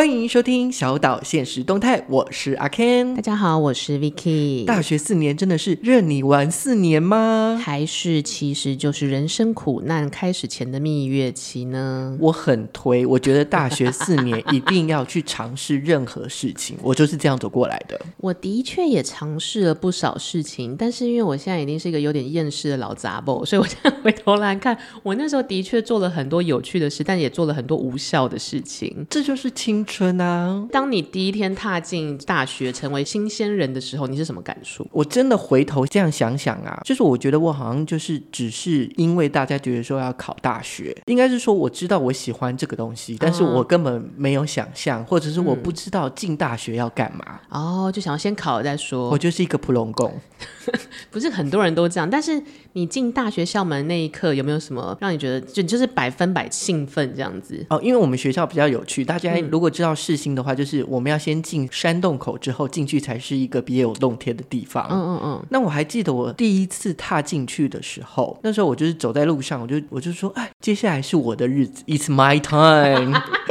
[0.00, 3.14] 欢迎收听小岛现实动态，我是阿 Ken。
[3.16, 4.64] 大家好，我是 Vicky。
[4.64, 7.60] 大学四年真的是任你玩四年吗？
[7.62, 12.16] 还是其实就是人生苦难开始前的蜜月期呢？
[12.18, 18.00] 我很推，我觉得大学四年一定要去尝试任何事情，我就是这样走过来的。
[18.16, 29.06] 我的确也尝试了不少事情，但是因为我现在已经是一个有点厌世的老杂宝，所以我现在回头来看，我那时候的确做了很多有趣的事，但也做了很多无效的事情。
[29.10, 30.64] 这就是青春啊！
[30.70, 34.86] 当你第一天踏进大学，成为新鲜人的时候，你是什么感触？
[34.92, 47.40] 我真的回头这样想想啊，就是我觉得我好像就是只是因为大家觉得说要考大学，应该是说我知道我喜欢这个东西，但是我根本没有想象，或者是我不知道进大学要干嘛。
[47.48, 49.10] 哦，就想要先考了再说。
[49.10, 50.14] 我就是一个普龙工，
[51.10, 52.08] 不是很多人都这样。
[52.08, 52.40] 但是
[52.74, 57.66] 你进大学校门那一刻，有没有什么让你觉得就就是百分百兴奋这样子？
[57.70, 64.86] 哦，因为我们学校比较有趣，大家如果知道世新的话，就是我们要先进山洞口，之后进去才是一个别有洞天的地方。
[64.90, 65.46] 嗯嗯嗯。
[65.48, 73.18] 那我还记得我第一次踏进去的时候，那时候我就是走在路上，我就我就说，哎，接下来是我的日子，It's my time。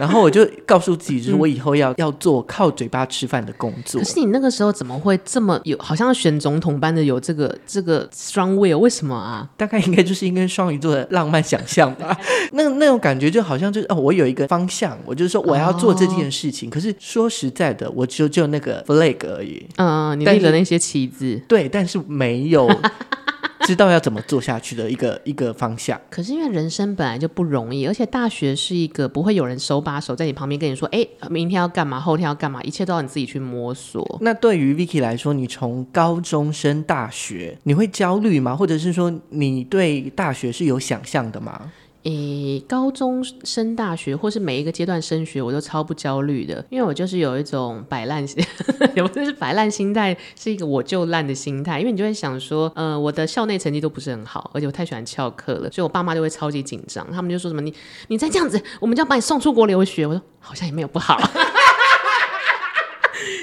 [0.00, 4.00] 然后我就告诉自己，就是我以后要、嗯、要做靠嘴巴吃饭的工作。
[4.00, 8.78] 可是你那个时候怎么会这么有，好像选总统般的有这个这个 strong will？
[8.78, 9.46] 为什么啊？
[9.58, 12.18] 大概应该就是因为双鱼座的浪漫想象吧。
[12.52, 16.70] 那那种感觉就好像就是哦，我有一个方向，我就是说我要做这件事情。
[16.70, 19.66] 哦、可是说实在的，我就就那个 flag 而已。
[19.76, 21.38] 嗯，你立的那些旗子。
[21.46, 22.66] 对，但是没有。
[23.60, 26.00] 知道要怎么做下去的一个一个方向。
[26.10, 34.18] 可是因为人生本来就不容易，而且大学是一个不会有人手把手在你旁边跟你说，哎，明天要干嘛，后天要干嘛，一切都要你自己去摸索。
[34.22, 38.56] 那对于 Vicky 来说，你从高中升大学，你会焦虑吗？
[38.56, 41.72] 或者是说，你对大学是有想象的吗？
[42.04, 48.42] 诶，高中升大学，或是每一个阶段升学，我都超不焦虑的，因为我就是有一种摆烂心，
[48.96, 51.78] 也不是摆烂心态，是一个我就烂的心态。
[51.78, 57.74] 因为你就会想说，呃，我的校内成绩都不是很好，而且我太喜欢翘课了，所以我爸妈就会超级紧张，他们就说什么你
[58.08, 60.06] 你再这样子，我们就要把你送出国留学。
[60.06, 61.20] 我说好像也没有不好。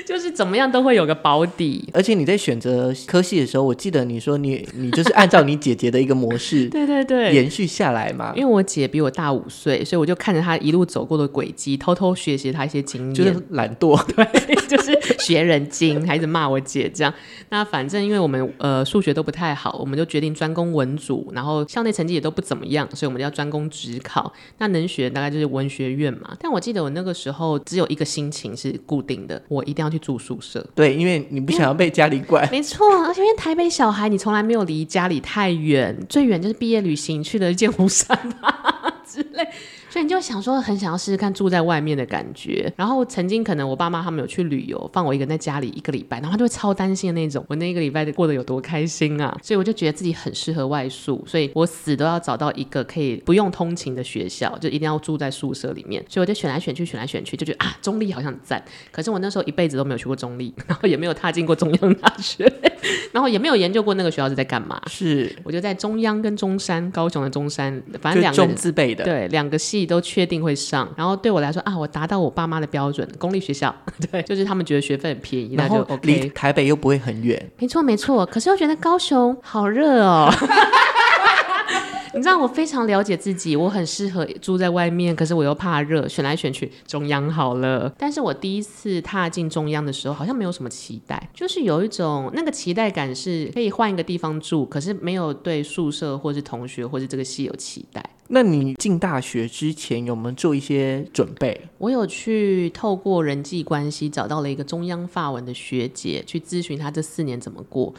[0.07, 8.31] 就是怎么样都会有个保底，而且你在选择科系的时候，我记得你说你你就是按照你姐姐的一个模式， 对对对，延续下来嘛。
[8.33, 17.13] 因为我姐比我大五岁，所以我就看着她一路走过的轨迹，偷偷学习她一些经验，就是懒惰， 对，就是学人精，还一直骂我姐这样。
[17.51, 24.31] 那反正因为我们呃数学都不太好，我们就决定专攻文组，然后校内成绩也都不怎么样，所以我们就要专攻职考。
[24.59, 26.33] 那能学大概就是文学院嘛。
[26.39, 29.96] 但我记得我那个时候只有一个心情是固定的，我一定要去。
[29.99, 39.47] 住宿舍，对，因为你不想要被家里管，没错，而且因为台北小孩，你从来没有离家里太远，最远就是毕业旅行去的剑湖山吧之类。
[39.89, 42.71] 所以你就想说，很想要试试看住在外面的感觉。
[42.75, 49.35] 然后曾经可能我爸妈他们有去旅游，放我一个人在家里一个礼拜，然后他就会超担心的那种，我那一个礼拜过得有多开心啊！
[49.41, 56.03] 所以我就觉得自己很适合外宿，所以我死都要找到一个可以不用通勤的学校，就一定要住在宿舍里面。
[56.09, 58.63] 所以我就选来选去，选来选去，就觉得啊，中立好像很赞。
[58.91, 62.51] 可是我那时候一辈子都没有去过中立， 然后也没有踏进过中央大学，
[63.13, 64.81] 然后也没有研究过那个学校是在干嘛。
[64.87, 70.57] 是，我就在中央跟中山，高雄的中山，反正两个中字辈的，对，两个系都确定会。
[70.57, 73.73] 上，然后对我来说啊，我达到我爸妈的标准，公立学校，
[74.11, 75.99] 对，就是他们觉得学费很便宜，那就 OK。
[76.01, 78.25] 离台北又不会很远，没错没错。
[78.25, 80.33] 可是又觉得高雄好热哦。
[82.15, 87.93] 你知道我非常了解自己，我很适合住在外面，可是我又怕热，选来选去中央好了。
[87.99, 98.03] 但是我第一次踏进中央的时候，好像没有什么期待，就是有一种那个期待感是可以换一个地方住，可是没有对宿舍或是同学或是这个系有期待。
[98.29, 101.59] 那你进大学之前有没有做一些准备？
[101.77, 107.93] 我有去透过人际关系找到了一个中央发文的学姐，去咨询她这四年怎么过。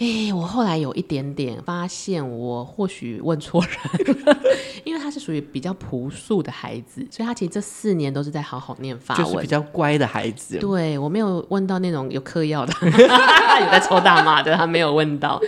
[0.00, 4.36] 哎，我后来有一点点发现，我或许问错人了，
[4.82, 10.58] 因为他是属于比较朴素的孩子，所以他其实这四年都是在好好念法文，就是比较乖的孩子。
[10.58, 15.40] 对，我没有问到那种有嗑药的， 有在抽大麻的，他没有问到。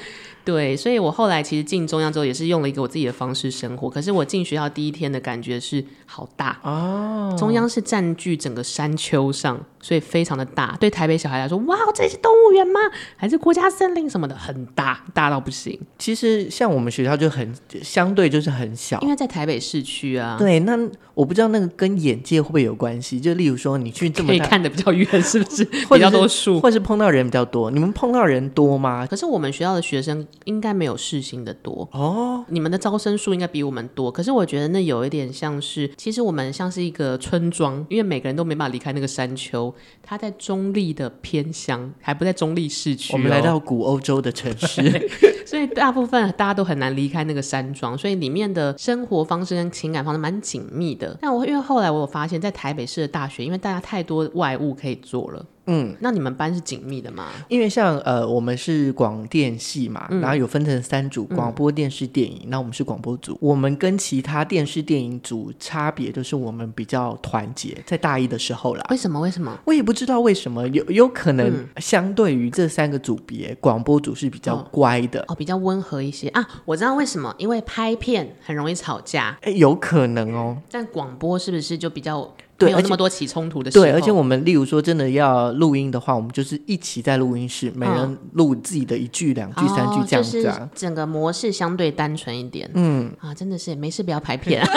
[0.46, 3.90] 对，所以我后来其实进中央之后也是用了一个我自己的方式生活。
[3.90, 10.76] 可是我进学校第一天的感觉是好大哦，中央是占据整个山丘上，所以非常的大。
[10.78, 12.78] 对台北小孩来说，哇，这是动物园吗？
[13.16, 14.36] 还是国家森林什么的？
[14.36, 15.76] 很大，大到不行。
[15.98, 17.52] 其实像我们学校就很
[17.82, 20.36] 相对就是很小，因为在台北市区啊。
[20.38, 20.78] 对，那
[21.14, 23.18] 我不知道那个跟眼界会不会有关系？
[23.18, 25.64] 就例如说你去这么大可以看的比较远，是不是？
[25.90, 27.68] 比较多树，或是碰到人比较多。
[27.72, 29.04] 你们碰到人多吗？
[29.04, 30.24] 可是我们学校的学生。
[30.44, 32.44] 应该没有世新的多哦。
[32.48, 39.74] 你们的招生数应该比我们多，可是我觉得那有一点像是，其实我们像是一个村庄，因为每个人都没办法离开那个山丘。
[40.02, 43.16] 它在中立的偏乡，还不在中立市区哦。
[43.16, 45.08] 我们来到古欧洲的城市，
[45.44, 51.16] 所以大部分大家都很难离开那个山庄，所以里面的生活方式跟情感方式蛮紧密的。
[51.20, 55.44] 但我因为后来我有发现，在台北市的大学，因为大家太多外务可以做了。
[55.66, 57.28] 嗯，那你们班是紧密的吗？
[57.48, 62.42] 因为像呃，我们是广电系嘛，嗯、然后有分成三组：广播电视电影。
[62.48, 68.86] 那、嗯、我们是广播组，我们跟其他电视电影组差别就是我们比较团结，在大一的时候啦。
[68.90, 69.20] 为什么？
[69.20, 69.58] 为什么？
[69.64, 76.46] 我也不知道为什么，有有可能相对于这三个组别，广、嗯、播组是比较乖的哦，哦，比较温和一些啊。
[76.64, 80.56] 我知道为什么，因为拍片很容易吵架，哎，有可能哦。
[80.70, 82.32] 但广播是不是就比较？
[82.58, 83.84] 对，没有那么多起冲突的时候。
[83.84, 90.54] 对，而且我们例如说真的要录音的话，我们就是一起在录音室，每人录自己的一句、两句、哦、三句这样子啊。
[90.54, 92.70] 就是整个模式相对单纯一点。
[92.74, 94.64] 嗯啊，真的是没事不要拍片。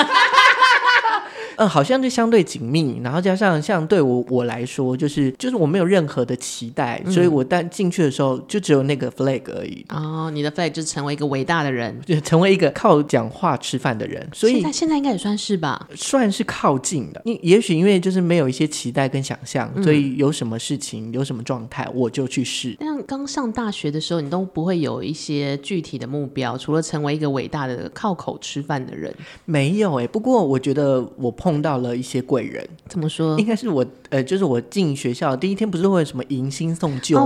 [1.59, 9.85] 嗯，好像就相对紧密，然后加上像对我我来说，就是就是我没有任何的期待，嗯、所以我但进去的时候就只有那个 flag 而已。
[9.89, 14.25] 哦，你的 flag 就是成为一个伟大的人，就成为一个靠讲话吃饭的人。
[14.33, 17.21] 所以现在现在应该也算是吧，算是靠近的。
[17.25, 22.73] 你也许因为就是没有一些期待跟想象，嗯、所以有什么事情有什么状态我就去试。
[22.79, 29.13] 但刚上大学的时候，你都不会有一些具体的目标，除了成为一个伟大的靠口吃饭的人，
[29.43, 30.07] 没有哎、欸。
[30.07, 31.48] 不过我觉得我碰。
[31.49, 33.39] 碰到了一些贵人，怎么说？
[33.39, 37.23] 应该是我，呃，就是我进学校第一天，不是会有什么迎新送旧吗？
[37.23, 37.25] 哦，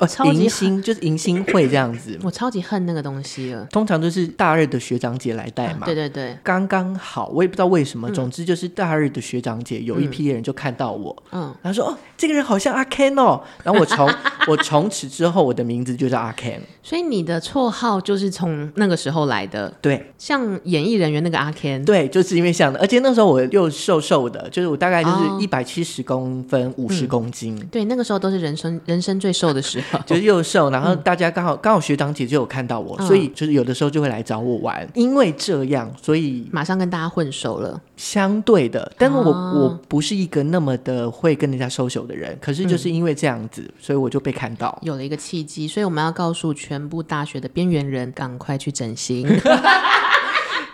[0.00, 2.18] 我超恨，迎新就是迎新会这样子。
[2.24, 3.64] 我超级恨那个东西了。
[3.70, 5.86] 通常都是大二的学长姐来带嘛、啊。
[5.86, 8.10] 对对对，刚刚好，我也不知道为什么。
[8.10, 13.40] 嗯、总之就是大二的学长姐有一批人就看到我，嗯，然后说哦，这个人好像阿 Ken 哦。
[13.62, 14.12] 然后我从
[14.48, 16.58] 我从此之后，我的名字就叫阿 Ken。
[16.82, 19.72] 所以你的绰号就是从那个时候来的。
[19.80, 21.84] 对，像演艺人员那个阿 Ken。
[21.84, 24.50] 对，就是因为像的，而且那时候我又瘦瘦的。
[24.50, 27.66] 就是我大概就是一百七十公分，五十、哦、公斤、嗯。
[27.68, 34.86] 对，那个时候都是人生人生最瘦的时候， 就是又瘦，然后大家刚好刚、嗯、好学长姐就有看到我，所以就是有的时候就会来找我玩。
[34.94, 37.80] 因为这样，所以马上跟大家混熟了。
[37.96, 45.68] 相对的，但是我、哦、我不是一个那么的会跟人家 social 的人，可是就是因为这样子，嗯、所以我就被看到，有了一个契机。
[45.68, 49.28] 所以我们要告诉全部大学的边缘人，赶快去整形。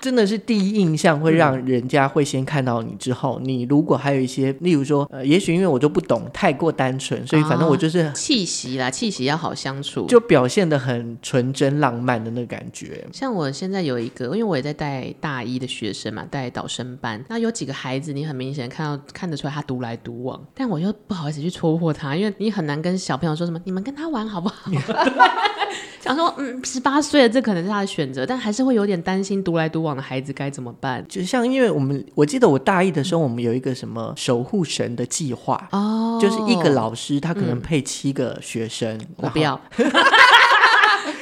[0.01, 13.05] 真的是第一印象会让人家会先看到你，之后、嗯、你如果还有一些，例如说，呃，也许因为我就不懂，太过单纯，所以反正我就是、哦、气息啦，气息要好相处，就表现的很纯真浪漫的那个感觉。
[13.13, 24.71] 像我现在有一个，因为我也在带大一的学生嘛，带导生班，那有几个孩子，你很明显看到看得出来他独来独往，但我又不好意思去戳破他，因为你很难跟小朋友说什么，你们跟他玩好不好？
[26.01, 31.05] 想说，嗯，十八岁了，这可能是他的选择，但还是会有点担心独来独往的孩子该怎么办。
[31.09, 39.61] 就像因为我们，我记得我大一的时候，我们有一个什么守护神的计划哦，就是一个老师他可能配七个学生，嗯、我不要。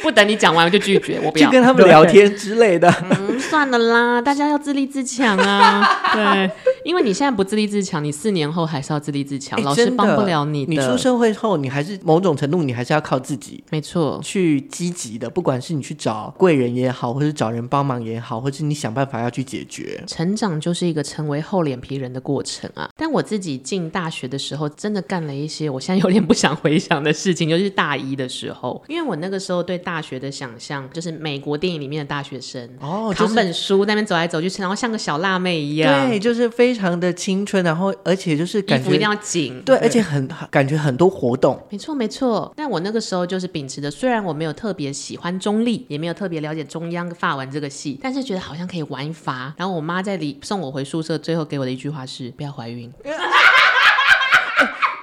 [0.02, 2.88] 不等你讲完我就拒绝，我不要去跟他们聊天之类的。
[3.36, 5.86] 嗯，算了啦，大家要自立自强啊。
[6.12, 6.50] 对，
[6.84, 10.72] 因为你现在不自立自强，你四年后还是要自立自强，欸、老师帮不了你的。
[10.72, 13.62] 你出社会后，你还是某种程度，你还是要靠自己。
[13.70, 20.02] 没错，去积极的，不管是你去找贵人也好，或是找人帮忙也好，或是你想办法要去解决。
[20.06, 22.88] 成长就是一个成为厚脸皮人的过程啊。
[22.96, 42.52] 但我自己进大学的时候，真的干了一些我现在有点不想回想的事情，就是大一的时候，因为我那个时候对大学的想象就是美国电影里面的大学生哦，扛本书那边走来走去，然后像个小辣妹一样，对，就是非常的青春，然后而且就是感觉衣服一定要紧，对，对而且很感觉很多活动，没错没错。
[42.56, 49.54] 但我那个时候就是秉持着，虽然我没有特别喜欢中立，也没有特别了解中央法文这个戏，但是觉得好像可以玩一发。
[49.56, 52.90] 然后我妈在里送我回宿舍，最后给我的一句话是：不要怀孕。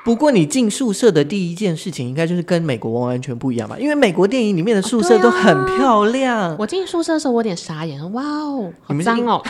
[0.03, 3.77] 不过你进宿舍的第一件事情，应该就是跟美国完完全不一样吧？
[3.79, 6.55] 因为美国电影里面的宿舍都很漂亮。
[6.59, 9.41] 我进宿舍的时候，我有点傻眼，哇哦，好脏哦。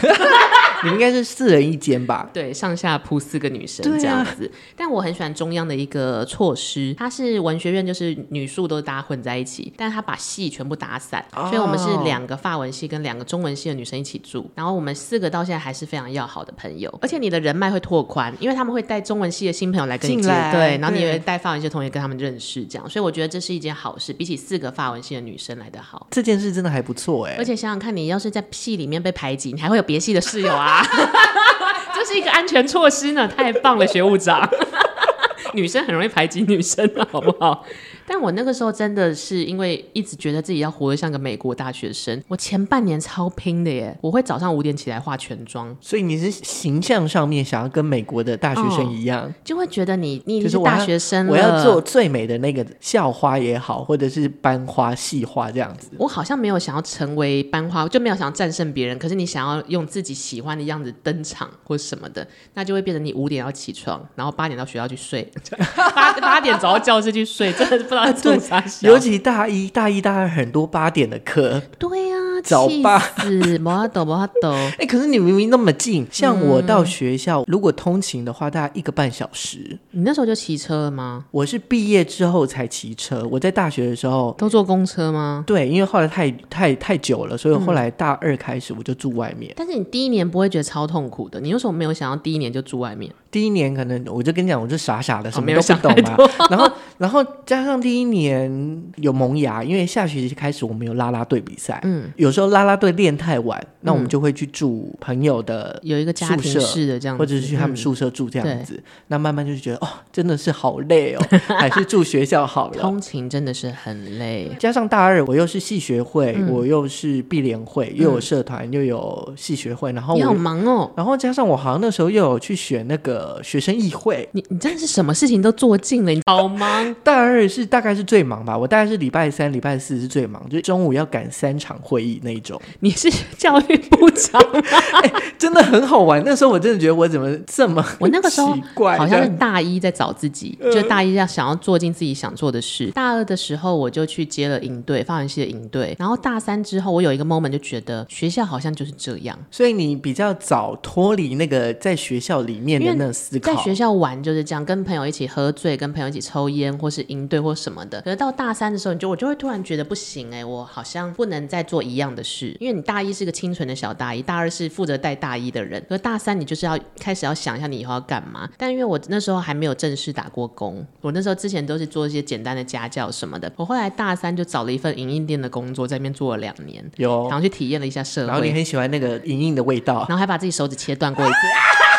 [0.84, 2.30] 你们应该是四人一间吧？
[2.34, 4.46] 对，上下铺四个女生这样子。
[4.46, 14.46] 啊、 但我很喜欢中央的一个措施，它是文学院，就是女宿都是大家混在一起，但是他把系全部打散，哦、所以我们是两个法文系跟两个中文系的女生一起住。
[14.56, 22.90] 然后我们四个到现在还是非常要好的朋友，而且你的人脉会拓宽，因为他们会带中文系的新朋友来跟你接，来对，然后你也会带法文系的同学跟他们认识，这样。
[22.90, 26.08] 所以我觉得这是一件好事，比起四个法文系的女生来的好。
[26.12, 30.84] 这件事真的还不错哎，而且想想看，你要是在系里面被排挤，你还会有别系的室友啊。
[31.96, 34.50] 这是一个安全措施呢，太棒了，学务长。
[35.54, 37.64] 女生很容易排挤女生了，好不好？
[38.08, 43.98] 但我那个时候真的是因为一直觉得自己要活得像个美国大学生，我前半年超拼的耶！
[44.02, 55.90] 我会早上五点起来化全妆，所以你是形象上面想要跟美国的大学生一样，哦、就会觉得你你是大学生我，我要做最美的那个校花也好，或者是班花、系花这样子。
[55.98, 58.98] 我好像没有想要成为班花，就没有想要战胜别人。
[59.00, 65.30] 可是你想要用自己喜欢的样子登场或什么的，那就会变成你五点要起床，然后八点到学校去睡，
[65.76, 68.64] 八八点走到教室去睡，真的知道在做啥。
[68.82, 74.52] 尤其大一、大一、大二很多八点的课，对呀、啊，早八，没法抖，没法抖。
[74.80, 79.78] 哎，可是你明明那么近，像我到学校，嗯、如果通勤的话，大概一个半小时。
[79.92, 81.26] 你那时候就骑车了吗？
[81.32, 83.26] 我是毕业之后才骑车。
[83.32, 85.44] 我在大学的时候都坐公车吗？
[85.46, 89.52] 对，因为后来太太太久了，所以后来大二开始我就住外面。
[89.52, 91.40] 嗯、但是你第一年不会觉得超痛苦的？
[91.40, 93.12] 你为什么没有想到第一年就住外面？
[93.34, 96.16] 第一年可能我就跟你讲，我就傻傻的，什么都不懂嘛。
[96.52, 101.80] 然后，然后加上第一年有萌芽，因为下学期开始我们有啦啦队比赛。
[101.82, 108.80] 嗯，有时候啦啦队练太晚，那我们就会去住朋友的有一个家庭式的这样，或者是去他们宿舍住这样子。
[109.08, 111.26] 那慢慢就是觉得哦，真的是好累哦，
[111.58, 112.80] 还是住学校好了。
[112.80, 114.52] 通勤真的是很累。
[114.60, 120.92] 加上大二我又是系学会，我又是毕联会，又有社团，又有系学会，然后你好忙哦。
[120.96, 123.23] 然后加上我好像那时候又有去选那个。
[123.24, 126.94] 呃，学生议会，你你真的是什么事情都做尽了，你 好忙。
[127.06, 132.62] 大二是大概是最忙吧，我大概是礼拜三、礼拜四是最忙，就中午要赶三场会议那一种。
[132.82, 136.22] 你是教育部长、欸， 真的很好玩。
[136.26, 138.54] 那时候我真的觉得我怎么这么， 我那个时候
[138.98, 142.92] 好像是大一在找自己，就大一要想要做尽自己想做的事。
[142.92, 145.96] 大二的时候我就去接了营队，法文系的营队。
[145.98, 153.13] 然后大三之后，我有一个 moment 就觉得学校好像就是这样，所以你比较早脱离那个在学校里面的那。
[153.40, 158.02] 在学校玩就是这样，跟朋友一起喝醉，跟朋友一起抽烟，或是应对或什么的。
[158.02, 162.56] 可是到大三的时候，你就我就会突然觉得不行哎、欸，我好像不能再做一样的事。
[162.60, 168.50] 因为你大一是个清纯的小大一，大二是负责带大一的人，可是大三你就是要开始要想一下你以后要干嘛。
[168.58, 173.52] 但因为我那时候还没有正式打过工，我那时候之前都是做一些简单的家教什么的。
[173.56, 178.28] 我后来大三就找了一份影印店的工作，在那边做了两年，有，然后去体验了一下社会。
[178.28, 181.36] 然后你很喜欢那个影印的味道，然后还把自己手指切断过一次。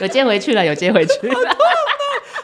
[0.00, 1.56] 有接回去了，有接回去了。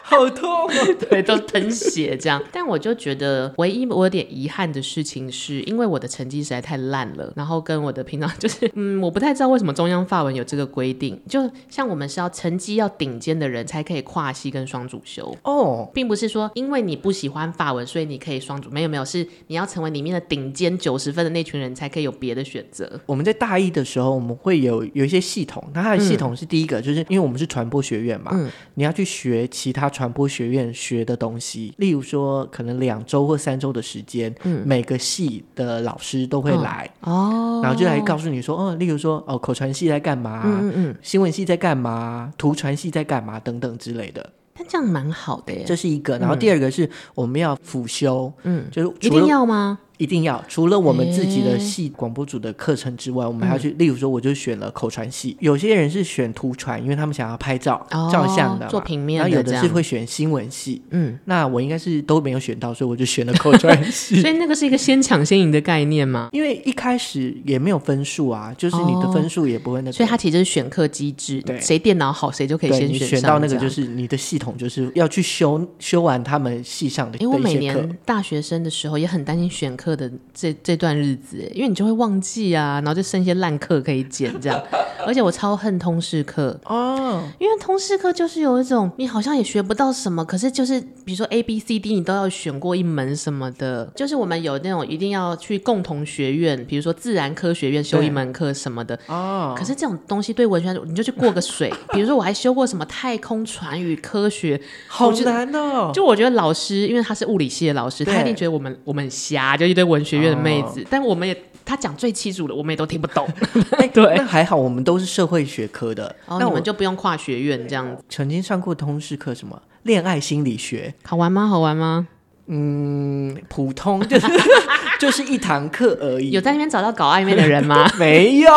[0.09, 0.49] 好痛，
[1.09, 2.41] 对，都喷血这样。
[2.49, 22.89] 但我就觉得，唯一我有点遗憾的事情是，因为我的成绩实在太烂了，然后跟我的平常就是，嗯，我不太知道为什么中央法文有这个规定，就像我们是要成绩要顶尖的人才可以跨系跟双主修哦，并不是说因为你不喜欢法文，所以你可以双主，没有没有，是你要成为里面的顶尖九十分的那群人才可以有别的选择。
[23.05, 29.91] 我们在大一的时候，我们会有有一些系统，那它的系统是第一个，嗯、就是因为我们是传播学院嘛，嗯，你要去学其他。
[29.97, 36.87] 传播学院学的东西，例如说，可能两周或三周的时间，嗯，每个系的老师都会来。
[37.01, 43.39] 哦，然后就来告诉你说，哦，例如说，哦，口传系在干嘛，嗯嗯，新闻系在干嘛，图传系在干嘛？
[43.39, 44.29] 等等之类的。
[44.53, 46.17] 但这样蛮好的耶，这是一个。
[46.19, 49.79] 然后第二个是我们要辅修，嗯，就是一定要吗？
[49.97, 53.71] 一定要，除了我们自己的系广播组的课程之外，欸、我们还要去。
[53.71, 55.35] 例如说，我就选了口传系。
[55.39, 59.19] 有些人是选图传，因为他们想要拍照、哦、照相的，做平面。
[59.19, 60.81] 然后有的是会选新闻系。
[60.91, 64.19] 嗯，那我应该是都没有选到，所以我就选了口传系。
[64.21, 66.29] 所以那个是一个先抢先赢的概念吗？
[66.31, 69.91] 因为一开始也没有分数啊，就是你的分数也不会那个。
[69.91, 73.07] 所以它其实是选课机制，对，谁电脑好谁就可以先选。
[73.07, 77.17] 选到那个就是你的系统就是要去修修完他们系上的。
[77.17, 80.55] 因为我每年大学生的时候也很担心选课的这。
[80.63, 84.61] 这段日子，因为你就会忘记啊，然后就剩一些烂课可以捡这样。
[85.05, 99.55] 而且我超恨通识课哦，因为通识课就是有一种你好像也学不到什么，可是就是比如说 A B C D 你都要选过一门什么的，就是我们有那种一定要去共同学院，比如说自然科学院修一门课什么的哦。
[99.57, 101.71] 可是这种东西对文学你就去过个水。
[101.93, 105.91] 比如说我还修过什么太空船与科学，好难哦。
[105.93, 110.83] 就我觉得老师，因为他是物理系的老师，他一定觉得我们我们很瞎，就一堆文学院的妹子。
[110.89, 113.27] 但我们也，他讲最清楚的，我们也都听不懂。
[113.93, 118.03] 对，那还好，我们都是社会学科的，那我们就不用跨学院这样子。
[118.09, 121.45] 曾经上过通识课，什么恋爱心理学，好玩吗？
[121.45, 122.07] 好玩吗？
[122.47, 124.27] 嗯，普通，就是
[124.99, 126.31] 就是一堂课而已。
[126.31, 127.89] 有在那边找到搞暧昧的人吗？
[127.99, 128.51] 没有。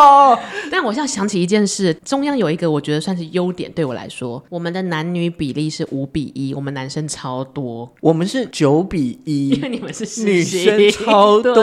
[0.70, 11.54] 但我现在想起一件事，中央有一个我觉得算是优点，对我来说，我们的男女比例是五比一，我们男生超多，我们是九比一，因为你们是女生超多。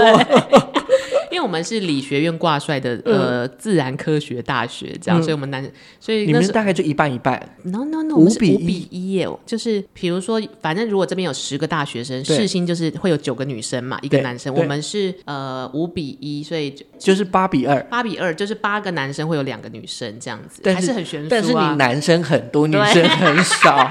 [1.38, 5.64] 因为我们是理学院挂帅的呃自然科学大学，这样，所以我们男
[6.00, 7.40] 所以你们大概就一半一半。
[7.62, 14.52] No No No，五比比一耶，就是比如说，反正如果这边有十个大学生，世新就是会有九个女生嘛，一个男生。
[14.52, 17.80] 我们是呃五比一，所以就是八比二。
[17.84, 21.30] 八比二就是八个男生会有两个女生这样子，还是很悬殊啊。
[21.30, 23.88] 但是你男生很多，女生很少。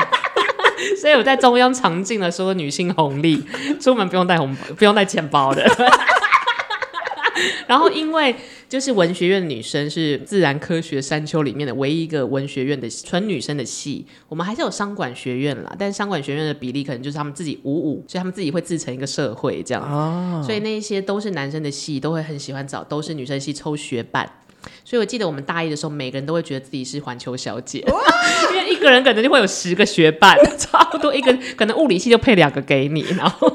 [1.00, 3.40] 所以我在中央尝尽了所有女性红利，
[3.80, 5.64] 出门不用带红包，不用带钱包的。
[7.68, 8.34] 然后因为
[8.68, 19.82] 就是文学院的女生是自然科学山丘里面的唯一一个文学院的纯女生的系，我们还是有商管学院啦，但是商管学院的比例可能就是他们自己五五，所以他们自己会自成一个社会这样。
[19.82, 24.30] 哦，所以那一些都是男生的系，都会很喜欢找都是女生的系抽学伴。
[24.84, 27.84] 所以我记得我们大一的时候，每个人都会觉得自己是环球小姐，
[28.52, 33.50] 因为一个人可能就会有十个学伴， 差不多一个可能物理系就配两个给你，然后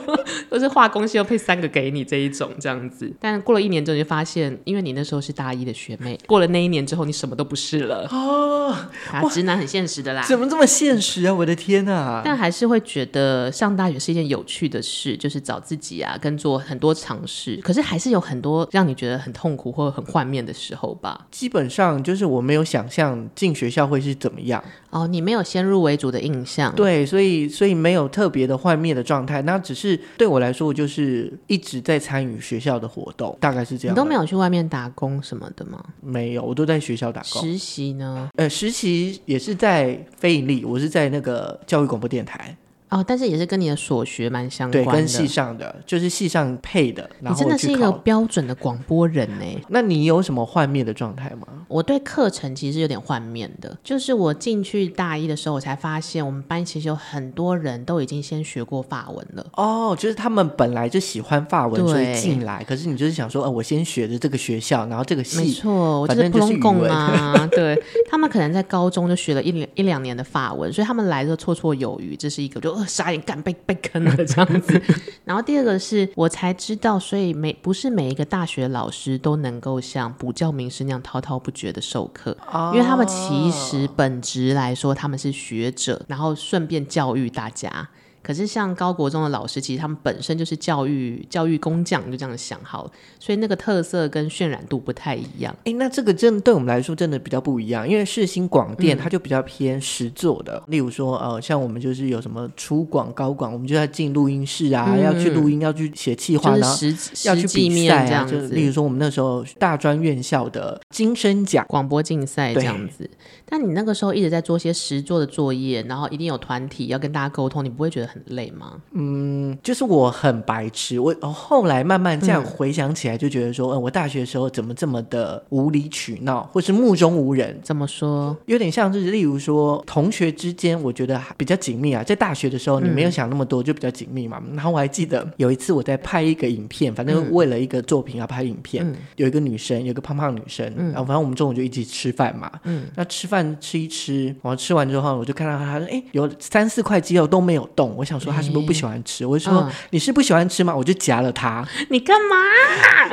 [0.50, 3.12] 都是化工系又配三个给你这一种这样子。
[3.20, 8.76] 但过了一年之后，就发现，因为你那时候是大一的学妹，过了那一年之后，你什么都不是了哦。
[9.12, 11.34] 啊，直男很现实的啦，怎么这么现实啊？
[11.34, 12.22] 我的天啊！
[12.24, 17.58] 但还是会觉得上大学是一件有趣的事，就是找自己啊，跟做很多尝试。
[17.58, 21.28] 可是还是有很多让你觉得很痛苦或者很幻灭的时候吧。
[21.32, 29.42] 基本上就是我没有想象进学校会是怎么样哦，你没有先入为主的印象，对，所以所以没有特别的幻灭的状态。
[29.44, 33.96] 那只是对我来说，我就是一直在参与学校的活动，大概是这样。
[33.96, 35.82] 你都没有去外面打工什么的吗？
[36.02, 37.42] 没有，我都在学校打工。
[37.42, 38.30] 实习呢？
[38.36, 42.56] 呃，实习也是在非营利，我是在那个教育广播电台。
[42.90, 47.10] 哦，但是也是跟你的所学蛮相关的，对，跟系上的就是系上配的。
[47.22, 49.46] 你真的是一个标准的广播人呢？
[49.70, 51.61] 那你有什么幻灭的状态吗？
[51.72, 59.46] 我对课程其实有点幻面的，就是我进去大一的时候，我才发现我们班其实有很多人都已经先学过法文了。
[59.54, 62.64] 哦，就是他们本来就喜欢法文，所以进来。
[62.64, 67.48] 可是你就是想说，呃，我先学的这个学校，然后这个系，没错，我就是普通共啊。
[67.52, 72.16] 对，他们可能在高中就学了一两一两年的法文，所以他们来的绰绰有余。
[72.16, 72.72] 这是一个就。
[72.88, 74.82] 傻眼，干被被坑了这样子。
[75.24, 82.38] 然后第二个是我才知道，所以每不是每一个大学老师都能够像补教名师那样滔滔不绝的授课，
[82.74, 87.90] 因为他们其实本质来说他们是学者，然后顺便教育大家。
[88.24, 95.52] 可是像高国中的老师，其实他们本身就是教育教育工匠，就这样想好，所以那个特色跟渲染度不太一样。
[95.60, 106.78] 哎、欸，那这个真的对我们来说真的比较不一样，因为世新广电它就比较偏实作的，嗯、例如说呃，像我们就是有什么初广、高广，我们就要进录音室啊，嗯、要去录音，要去写企划，然后
[107.26, 111.66] 要去比赛啊，就例如说我们那时候大专院校的金声奖。
[111.72, 113.10] 广播竞赛这样子。
[113.46, 118.74] 但你那个时候一直在做些实作的作业，然后一定有团体要跟大家沟通，你不会觉得很累吗？
[118.92, 121.00] 嗯，就是我很白痴。
[121.00, 127.60] 我后来慢慢这样回想起来，就觉得说，嗯，嗯，我大学的时候怎么这么的无理取闹，或是目中无人？
[127.64, 128.36] 怎么说？
[128.46, 132.04] 有点像是，例如说同学之间，我觉得比较紧密啊。
[132.04, 134.42] 在大学的时候，你没有想那么多，就比较紧密嘛。
[134.46, 142.52] 嗯，然后我还记得有一次我在拍一个影片，反正为了一个作品要拍影片，嗯，有一个女生，有一个胖胖女生，嗯，然后反正我们中午就一起吃饭嘛。
[142.64, 143.58] 嗯，那吃饭。
[143.62, 147.96] 吃一吃，然后吃完之后，我就看到他，哎，有三四块肌肉都没有动。
[148.02, 149.24] 我想说他是不是不喜欢吃？
[149.24, 150.76] 欸、我就说、嗯、你是不喜欢吃吗？
[150.76, 151.64] 我就夹了他。
[151.90, 152.36] 你干嘛？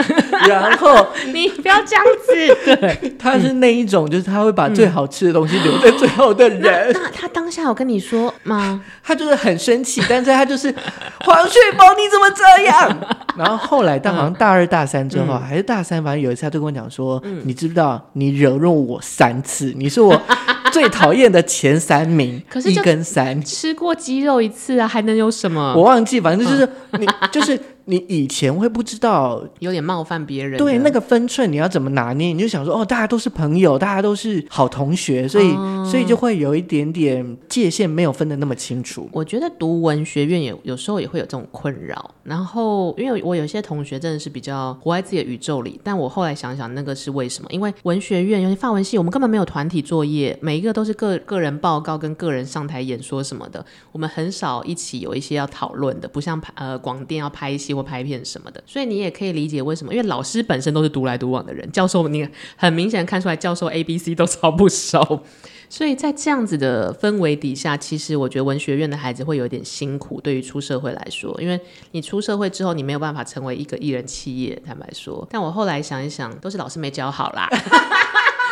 [0.48, 2.74] 然后 你不要这样子。
[2.76, 6.62] 对，他是那一种，就是他会把最好吃的东西留在最后的人。
[6.62, 8.82] 嗯、那，那他当下有跟你说吗？
[9.04, 10.74] 他就是很生气，但是他就是
[11.20, 12.98] 黄旭宝，你怎么这样？
[13.36, 19.74] 然后后来到好像大二大三之后，嗯、还是大三，反正有一次他就跟我讲说，嗯、你知不知道你惹怒我三次？
[19.76, 20.18] 你是我。
[20.72, 25.74] 最讨厌的前三名， 可是一跟三，吃过鸡肉一次啊，还能有什么？
[25.76, 27.58] 我忘记，反正就是、嗯、你就是。
[27.90, 32.34] 你以前会不知道，有点冒犯别人，对那个分寸你要怎么拿捏？
[32.34, 39.08] 你就想说，哦，大家都是朋友，大家都是好同学，所以、嗯、所以就会有一点点界限没有分的那么清楚。
[39.10, 42.14] 我觉得读文学院也有时候也会有这种困扰。
[42.24, 47.48] 然后，因为我有些同学真的是比较活在自己的宇宙里，但我后来想想，那个是为什么？
[47.50, 57.77] 因为文学院尤其法文系，我们根本没有团体作业，每一个都是个个人报告跟个人上台演说什么的，我们很少一起有一些要讨论的，不像拍呃广电要拍戏。
[57.82, 65.22] 拍片什么的，所以你也可以理解为什么，因为老师本身都是独来独往的人，教授你很明显看出来，教授 A、B、C 都超不熟，
[65.68, 71.60] 所以在这样子的氛围底下，其实我觉得文学院的孩子会有点辛苦，对于出社会来说，因为
[71.92, 75.26] 你出社会之后，你没有办法成为一个艺人企业，坦白说。
[75.30, 77.48] 但我后来想一想，都是老师没教好啦。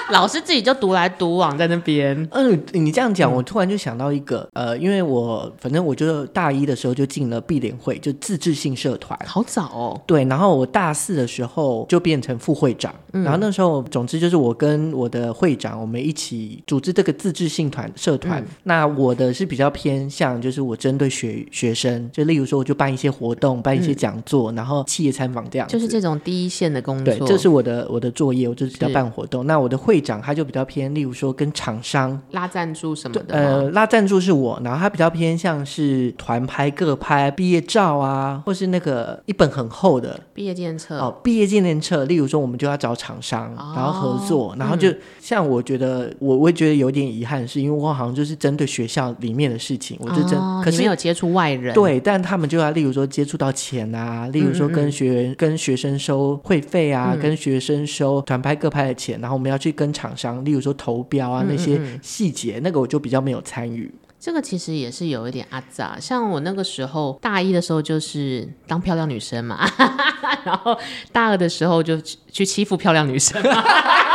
[0.12, 2.16] 老师自己就独来独往在那边。
[2.30, 10.00] 嗯，你这样讲，我突然就想到一个，呃，因为我反正我就大一的时候就进了碧联会，就自治性社团，好早哦。
[10.06, 18.40] 对，然后我大四的时候就变成副会长，嗯、然后那时候总之就是我跟我的会长，我们一起组织这个自治性团社团。
[18.42, 27.12] 嗯、那我的是比较偏向，就是我针对学学生，就例如说我就办一些活动，办一些讲座，嗯、然后企业参访这样，就是这种第一线的工作。
[27.12, 29.44] 对，这是我的我的作业，我就是要办活动。
[29.46, 33.35] 那我的会长他就比较偏，例如说跟厂商拉赞助什么的。
[33.35, 42.04] 呃，拉赞助是我，然后他比较偏向是团拍、各拍、毕业照啊，或是那个一本很厚的毕业纪念册哦，毕业纪念册。
[42.04, 51.74] 例如说，我们就要找厂商，哦、然后合作，然后就、嗯、像我觉得，我我也觉得有点遗憾，是因为我好像就是针对学校里面的事情，我就真、哦、可是没有接触外人。
[51.74, 63.92] 对，但他们就要例如说接触到钱啊，例如说跟学员、嗯嗯跟学生收会费啊，嗯、跟学生收团拍各拍的钱，然后我们要去跟厂商，例如说投标啊那些细节，那个我就比较没有参与。
[64.18, 69.68] 这个其实也是有一点阿杂，像我那个时候大一的时候就是当漂亮女生嘛，
[70.44, 70.77] 然后
[71.12, 73.40] 大二的时候就去欺负漂亮女生，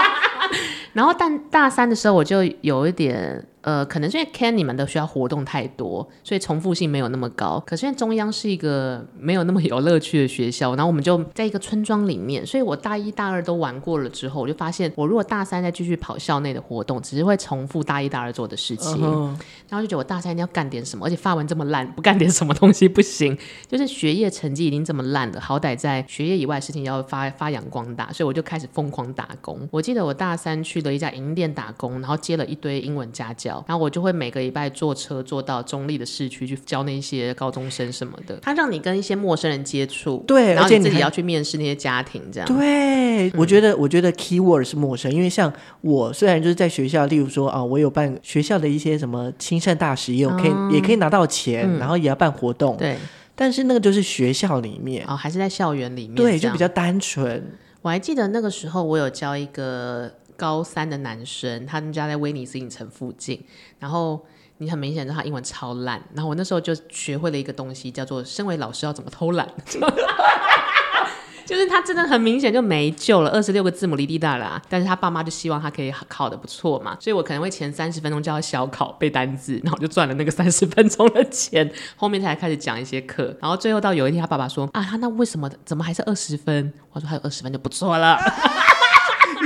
[0.94, 3.46] 然后但大三的时候我就有一点。
[3.62, 7.62] 呃，可能是因为 Ken 你们的学校活动太多，所以重复性没有那么高。
[7.66, 18.98] 可是因为中央是一个没有那么有乐趣的学校，然后我们就在一个村庄里面，所以我大一大二都玩过了之后，我就发现我如果大三再继续跑校内的活动，只是会重复大一大二做的事情。
[18.98, 19.26] Uh huh.
[19.70, 23.38] 然后就觉得我大三一定要干点什么，而且发文这么烂，不干点什么东西不行。
[23.68, 29.70] 就是学业成绩已经这么烂了，好歹在学业以外的事情要发发扬光大，所以我就开始疯狂打工。
[29.70, 33.51] 我记得我大三去了一家银店打工，然后接了一堆英文家教。
[33.68, 38.38] 然后我就会每个礼拜坐车坐到中立的市区去教那些高中生什么的。
[38.42, 42.48] 他让你跟一些陌生人接触，对，然后你自己要去面试那些家庭，这样。
[42.48, 52.98] 对，嗯、我觉得，我觉得 key word 是陌生，因为像我虽然就是在学校，例如说啊，我有办学校的一些什么亲善大使，也有可以、嗯、也可以拿到钱，嗯、然后也要办活动，对。
[53.34, 57.44] 但是那个就是学校里面哦，还是在校园里面，对，就比较单纯。
[57.82, 60.12] 我还记得那个时候，我有教一个。
[60.42, 63.46] 高三的男生，他们家在威尼斯影城附近，
[63.78, 64.26] 然后
[64.58, 69.48] 你很明显知道他英文超烂，然后我那时候就学会了一个东西，叫做身为老师要怎么偷懒，
[71.46, 86.74] 就是他真的很明显就没救了，二十六个字母哩哩啦啦，但是他爸妈就希望他可以考得不错嘛，所以我可能会前三十分钟教他小考背单字，然后就赚了那个 三十分钟的钱，后面才开始讲一些课，然后最后到有一天他爸爸说啊，他那为什么怎么还是二十分？
[86.94, 88.18] 我说还有二十分就不错了。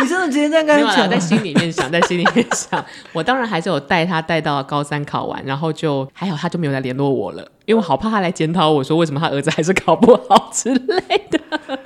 [0.05, 1.09] 你真的直接这样跟他讲？
[1.09, 7.43] 在心里面想，在心里面想，我当然还是有带他带到高三考完，然后就还好，他就没有来联络我了。
[7.65, 11.01] 因为我好怕他来检讨我说，为什么他儿子还是考不好之类
[11.31, 11.39] 的，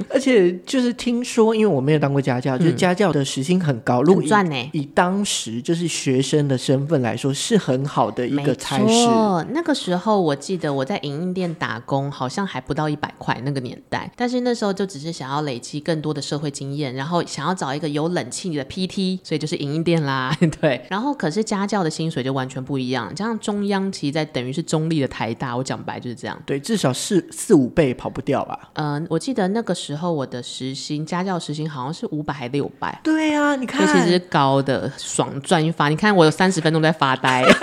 [0.09, 9.07] 而且就是听说，因为我没有当过家教，嗯、就是家教的时薪很高，如果以，以当时就是学生的身份来说，是很好的一个差事。
[9.53, 20.85] 那个时候我记得我在影印店打工，好像还不到一百块那个年代，但是那时候就只是想要累积更多的社会经验，然后想要找一个有冷气的 PT，所以就是影印店啦， 对。
[20.89, 25.63] 然后可是家教的薪水就完全不一样，加上中央其实在等于是中立的台大，我。
[25.69, 28.71] 讲白就是这样，对，至少四四五倍跑不掉吧。
[28.73, 32.99] 嗯，我记得那个时候我的时薪家教时薪好像是五百还六百。
[33.03, 35.87] 对啊，你看，其实是高的，爽赚一发。
[35.89, 37.45] 你看我有三十分钟在发呆。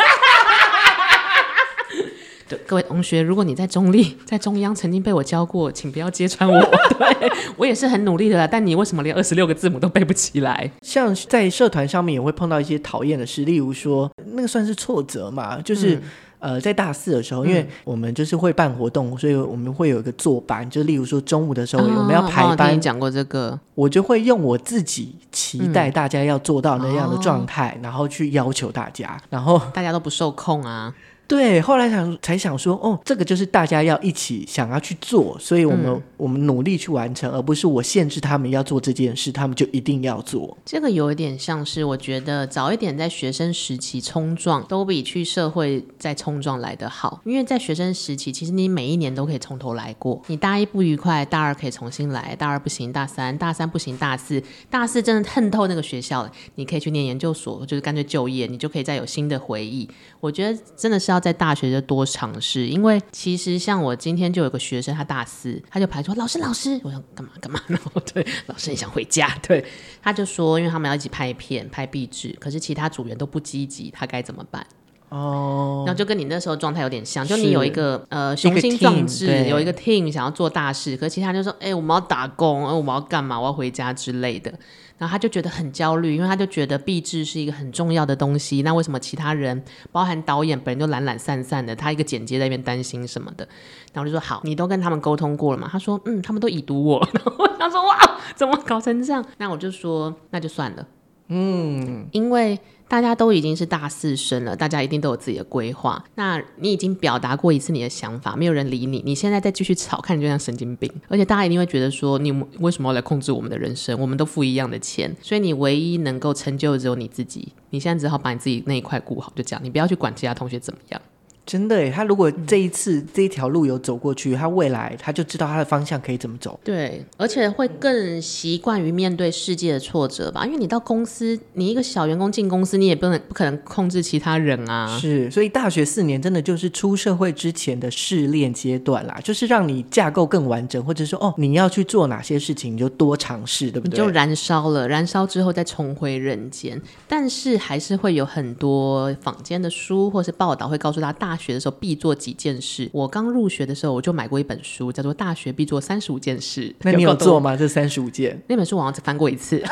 [2.49, 6.61] 对，各位同学，如果你在中立、在中央曾经被我教过，请不要揭穿我。
[6.61, 10.71] 对，我也是很努力的啦，但你为什么连二十六个字母都背不起来？
[10.83, 15.97] 像在社团上面也会碰到一些讨厌的事，例如说那个算是挫折嘛，就是。
[15.97, 16.03] 嗯
[16.39, 22.75] 呃，在大四的时候，因为我们就是会办活动，嗯、所以我们会有一个坐班，就例如说中午的时候、哦、我们要排班。
[22.77, 30.95] 你讲过这个，我就会用我自己期待大家要做到那样的状态，嗯、然后去要求大家，然后大家都不受控啊。
[31.29, 40.57] 对，后来想才想说，哦，这个就是大家要一起想要去做，所以我们、嗯、我们努力去完成，而不是我限制他们要做这件事，他们就一定要做。
[40.65, 47.21] 这个有一点像是，我觉得早一点在学生时期冲撞，都比去社会再冲撞来得好。
[47.25, 50.23] 因为在学生时期，其实你每一年都可以从头来过。
[50.29, 59.89] 你大一不愉快，大二可以重新来；大二不行，大三；大三不行，大四；大四真的恨透那个学校了，你可以去念研究所，就是干脆就业，你就可以再有新的回忆。
[60.21, 69.65] 我觉得真的是要在大学就多尝试，因为其实像我今天就有个学生，他大四，他就排说老师老师，我想干嘛干嘛， 然后对老师你想回家，对，
[70.03, 74.67] 他就说，因为他们要一起拍片拍壁纸，可是其他组员都不积极，他该怎么办？
[75.09, 83.39] 哦，然后就跟你那时候状态有点像，就你有一个呃雄心壮志，有一个 team 想要做大事，可是其他人就说，哎、欸，我们要打工，哎，我们要干嘛？
[83.39, 84.53] 我要回家之类的。
[84.99, 88.63] 然后他就觉得很焦虑，因为他就觉得毕制是一个很重要的东西。
[88.63, 91.77] 那为什么其他人，包含导演本人，就懒懒散散的？
[91.77, 93.47] 他一个剪接在那边担心什么的？
[93.93, 95.69] 然后我就说好，你都跟他们沟通过了吗？
[95.71, 97.09] 他说嗯，他们都已读我。
[97.13, 99.25] 然 后他说哇，怎么搞成这样？
[99.39, 100.87] 那我就说那就算了，
[101.29, 102.59] 嗯，因为。
[102.89, 106.05] 大家都已经是大四生了，大家一定都有自己的规划。
[106.15, 110.91] 那你已经表达过一次你的想法，没有人理你，你现在再继续吵，看你就像神经病。
[111.09, 113.99] 而且大家一定会觉得说，你为什么要来控制我们的人生？
[114.01, 117.49] 我们都付一样的钱，所以你唯一能够成就的只有你自己。
[117.71, 121.01] 你现在只好把你自己那一块顾好，就这样，你不要去管其他同学怎么样。
[121.47, 126.59] 真的诶，他如果这一次这一条路有走过去，他未来他就知道他的方向可以怎么走。
[126.65, 130.45] 对，而且会更习惯于面对世界的挫折吧。
[130.45, 134.99] 因为你到公司，你一个小员工进公司，你也不能不可能控制其他人啊。
[134.99, 143.93] 是，所以大学四年真的就是出社会之前的试炼阶段啦，就是让你架构更完整，或者说哦，你要去做哪些事情，你就多尝试，对不对？
[143.93, 146.83] 你就燃烧了，燃烧之后再重回人间。
[147.07, 151.36] 但是还是会有很多坊间的书或是报道会告诉他大。
[151.37, 152.89] 大学的时候必做几件事。
[152.95, 156.71] 我刚入学的时候，我就买过一本书，叫做《大学必做三十五件事》。
[156.81, 157.55] 那你有做吗？
[157.55, 158.41] 这三十五件？
[158.49, 159.63] 那本书我好像只翻过一次。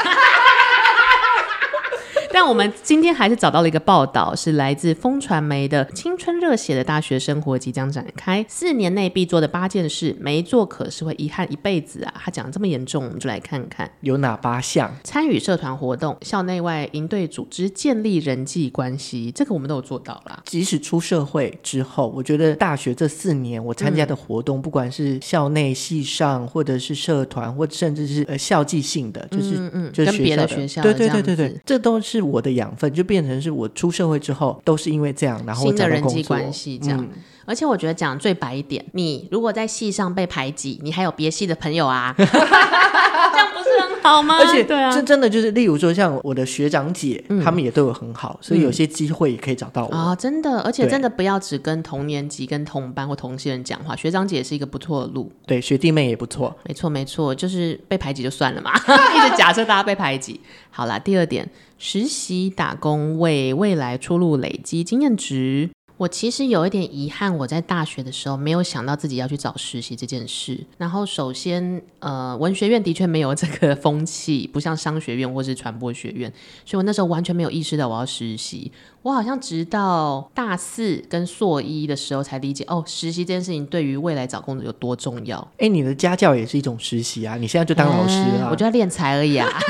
[2.35, 12.13] 但我们今天还是找到了一个报道，是来自风传媒的青春热血的大学生活即将展开，四年内必做的八件事，没做可是会遗憾一辈子啊！
[12.17, 20.43] 他讲的这么严重，我们就来看看有哪八项：参与社团活动、校内外营队组织、建立人际关系，这个我们都有做到啦。
[20.45, 32.24] 即使出社会之后，我觉得大学这四年我参加的活动，嗯、不管是校内系上，或者是社团，或甚至是呃校际性的，就是嗯，嗯，就是跟别的学校对对对对对，这都是。
[32.25, 36.99] 我的养分就变成是我出社会之后都是因为这样，然后新的人际关系这样。
[37.01, 37.11] 嗯、
[37.45, 44.37] 而且我觉得讲最白一点，你如果在戏上被排挤，你还有别系的朋友啊， 这样不是很好吗？
[44.39, 50.17] 而且对啊，这真的就是，例如说像我的学长姐，嗯、他们也对我很好，所以有些机会也可以找到我啊、嗯哦。
[50.17, 55.31] 真的，而且真的不要只跟同年级、跟同班或同系人讲话，学长姐也是一个不错的路。
[55.47, 56.55] 对，学弟妹也不错。
[56.67, 60.41] 没错，没错，就是被排挤就算了嘛， 一直假设大家被排挤。
[60.71, 61.49] 好啦，第二点。
[61.87, 65.69] 实习打工为未来出路累积经验值。
[65.99, 70.59] 我其实有一点遗憾，我在大学的时候没有想到自己要去找实习这件事。
[70.79, 76.33] 然后，首先，呃，文学院的确没有这个风气，不像商学院或是传播学院，
[76.65, 78.73] 所以我那时候完全没有意识到我要实习。
[79.03, 85.47] 我好像直到大四跟硕一的时候才理解，哦，实习这件事情对于未来找工作有多重要。
[85.59, 88.49] 哎，你的家教也是一种实习啊，你现在就当老师啊？
[88.51, 89.47] 我就要练才而已啊。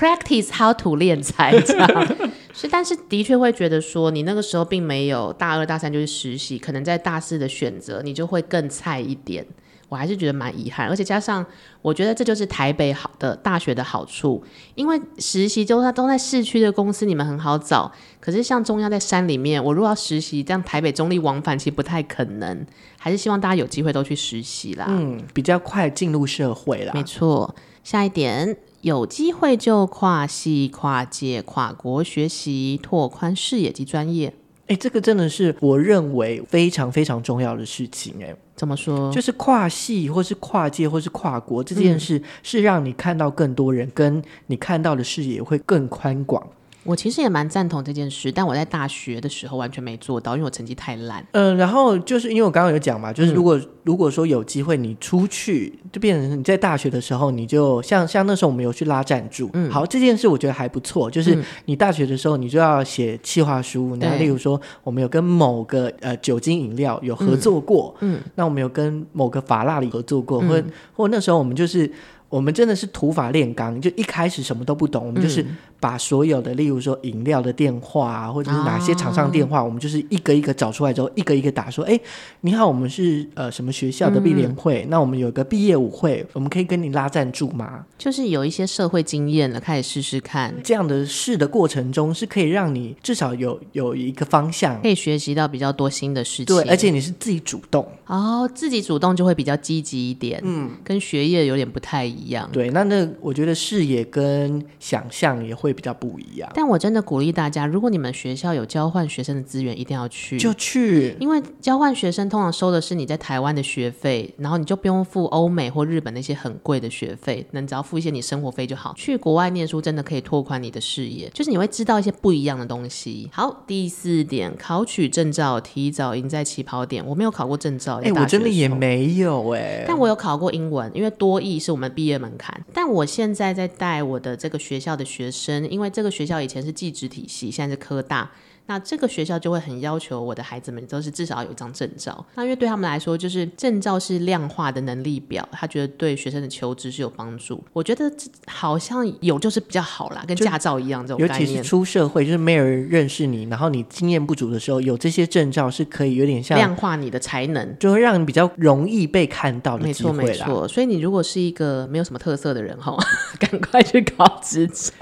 [0.00, 2.06] Practice how to 练才，这样
[2.54, 9.46] 是，但是的确会觉得说，你那个时候并没有大二大三就是实习，可能在大四的选择，你就会更菜一点。
[9.90, 11.44] 我还是觉得蛮遗憾，而且加上，
[11.82, 14.42] 我觉得这就是台北好的大学的好处，
[14.74, 17.92] 因为实习就它都在市区的公司，你们很好找。
[18.20, 22.64] 可是像中央在山里面，我如果要实习，这样台北中立往返其实不太可能。
[22.96, 26.92] 还是希望大家有机会都去实习啦，嗯，比较快进入社会啦。
[26.94, 28.56] 没错，下一点。
[28.82, 34.32] 有机会就跨系、跨界、跨国学习，拓宽视野及专业。
[34.68, 38.14] 哎，这个真的是我认为非常非常重要的事情。
[38.22, 39.12] 哎，怎么说？
[39.12, 46.46] 就是跨系，或是跨界，或是跨国这件事，是让你看到更多人，嗯、跟你看到的视野会更宽广。
[46.84, 51.24] 我其实也蛮赞同这件事，但我在大学的时候完全没做到，因为我成绩太烂。
[51.32, 59.50] 嗯，然后就是因为我刚刚有讲嘛，就是如果、嗯、如果说有机会你出去，就变成你在大学的时候，你就像像那时候我们有去拉赞助。
[59.52, 70.62] 嗯，好，这件事我觉得还不错，就是你大学的时候你就要写企划书，那、嗯、例如说我们有跟某个呃酒精饮料有合作过，嗯，嗯那我们有跟某个法拉利合作过，嗯、或
[70.94, 71.90] 或那时候我们就是
[72.30, 75.42] 我们真的是土法炼钢，就一开始什么都不懂，我们就是。
[75.42, 81.98] 嗯把所有的，例如说饮料的电话啊，或者是哪些厂商电话，哦、我们就是一个一个找出来之后，一个一个打说，哎，
[82.42, 87.86] 你好，我们是呃什么学校的毕联会，嗯、那我们有个毕业舞会，我们可以跟你拉赞助吗？
[87.96, 90.54] 就是有一些社会经验了，开始试试看。
[90.62, 96.46] 这样的试的过程中，是可以让你至少有有一个方向，可以学习到比较多新的事情。
[96.46, 102.46] 对，而且你是自己主动哦，自己主动就会比较积极一点，嗯，跟学业有点不太一样。
[102.52, 105.69] 对，那那我觉得视野跟想象也会。
[105.70, 118.92] 会比较不一样，但我真的鼓励大家，如果你们学校有交换学生的资源，一定要去，就去，因为交换学生通常收的是你在台湾的学费，然后你就不用付欧美或日本那些很贵的学费，那你只要付一些你生活费就好。
[118.96, 123.30] 去国外念书真的可以拓宽你的视野，就是你会知道一些不一样的东西。
[123.32, 127.06] 好，第四点，考取证照，提早赢在起跑点。
[127.06, 132.58] 我没有考过证照，哎、欸，我真的也没有哎、欸，但我有考过英文，因为多译是我们毕毕业门槛。
[132.72, 138.30] 但我现在在带我的这个学校的学生，因为这个学校以前是技职体系，现在是科大。
[138.70, 142.24] 那这个学校就会很要求我的孩子们都是至少要有一张证照。
[142.36, 147.60] 那因为对他们来说，就是证照是量化的能力表，他觉得对学生的求职是有帮助。
[147.72, 148.08] 我觉得
[148.46, 151.40] 好像有就是比较好啦，跟驾照一样这种概念。
[151.40, 159.82] 尤其是出社会，就是没有人认识你，然后你经验不足的时候，有这些证照是可以有点像量化你的才能，就会让你比较容易被看到的。
[159.82, 160.68] 没错，没错。
[160.68, 162.96] 所以你如果是一个没有什么特色的人哈，
[163.40, 164.92] 赶快去考执照。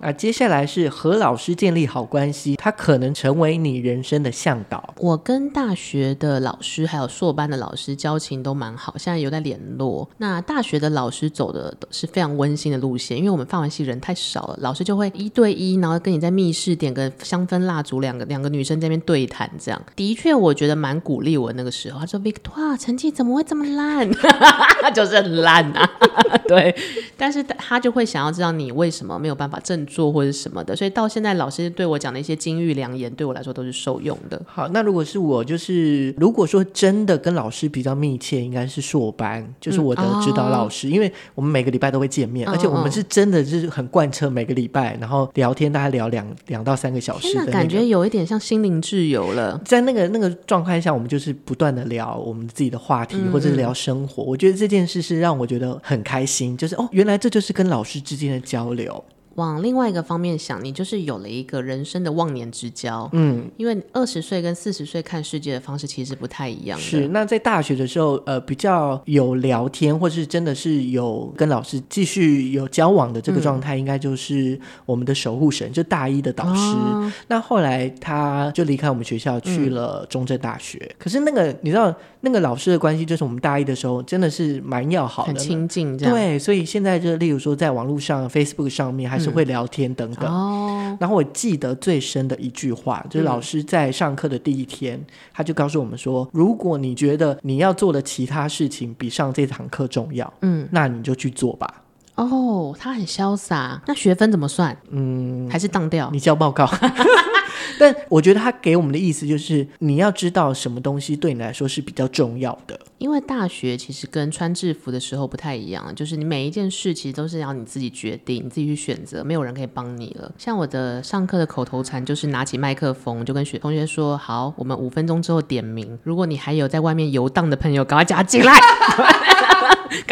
[0.00, 4.94] 啊，接下来是和老师建立好关系，他可能能成为你人生的向导。
[4.98, 10.08] 我跟大学的老师还有硕班的老师交情都蛮好，现在有在联络。
[10.18, 22.00] 那大学的老师走的是非常温馨的路线，因为我们法文系人太少了，老师就会一对一，然后跟你在密室点个香氛蜡烛，两个两个女生在那边对谈，这样的确我觉得蛮鼓励我那个时候。
[22.00, 24.10] 他说：“Victor 成绩怎么会这么烂？
[24.94, 25.88] 就是很烂啊。
[26.48, 26.74] ”对，
[27.16, 34.40] 但是他就会想要知道你为什么没有办法振作或者什么的，所以到现在老师对我讲的一些金玉良言，对我来说都是受用的。
[34.46, 49.60] 好，那如果是我，就是如果说真的跟老师比较密切，应该是硕班，就是我的指导老师，嗯哦、因为我们每个礼拜都会见面，而且我们是真的是很贯彻每个礼拜，然后聊天，大概聊两两到三个小时的、那个，感觉有一点像心灵挚友了。
[49.64, 54.22] 在那个那个状态下，我们就是不断的聊我们自己的话题，或者是聊生活。
[54.24, 59.04] 嗯、我觉得这件事是让我觉得很开心，就是哦，原来这就是跟老师之间的交流。
[59.36, 63.08] 往另外一个方面想，你就是有了一个人生的忘年之交。
[63.12, 66.78] 嗯，因为二十岁跟四十岁看世界的方式其实不太一样。
[66.78, 76.60] 是，那在大学的时候，呃，比较有聊天，或是真的是有跟老师继续有交往的这个状态，嗯、应该就是我们的守护神，就大一的导师。
[76.60, 80.78] 哦、那后来他就离开我们学校去了中正大学。
[80.90, 86.14] 嗯、可是那个你知道，那个老师的关系，就是我们大一的时候真的是蛮要好的，很亲近这样。
[86.14, 89.32] 对，所以现在就例如说，在网络上 Facebook 上面还是。
[89.32, 101.82] 会聊天等等，哦、然后我记得最深的一句话，就是老师在上课的第一天，嗯、他就告诉我们说：如果你觉得你要做的其他事情比上这堂课重要，嗯，那你就去做吧。
[102.16, 103.80] 哦，他很潇洒。
[103.86, 104.76] 那学分怎么算？
[104.90, 106.10] 嗯，还是当掉？
[106.12, 106.68] 你交报告。
[107.78, 112.78] 但我觉得他给我们的意思就是，你要知道什么东西对你来说是比较重要的。
[112.98, 120.30] 因为大学其实跟穿制服的时候不太一样，就是你每一件事其实都是要你自己决定，你自己去选择，没有人可以帮你了。
[120.38, 125.98] 像我的上课的口头禅就是拿起麦克风就跟学同学说：“好，我们五分钟之后点名。
[126.04, 128.52] 如果你还有在外面游荡的朋友，赶快加进来。”